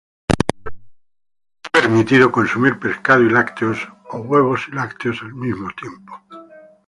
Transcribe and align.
Está 1.63 1.69
permitido 1.79 2.31
consumir 2.31 2.79
pescado 2.79 3.21
y 3.21 3.29
lácteos, 3.29 3.87
o 4.09 4.17
huevos 4.17 4.67
y 4.67 4.71
lácteos 4.71 5.21
al 5.21 5.35
mismo 5.35 5.69
tiempo. 5.79 6.19